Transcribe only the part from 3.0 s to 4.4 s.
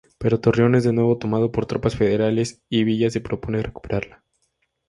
se propone recuperarla.